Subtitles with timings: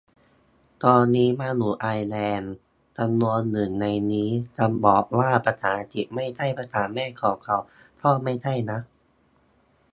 [0.83, 2.53] ตอนนี้มาอยู่ไอร์แลนด์
[2.97, 7.57] จำนวนนึงในนี้จะบอกว่าภาษาอังกฤษไม่ใช่ "ภาษาแม่" ของเขา
[8.01, 8.79] ก็ไม่ใช่นะ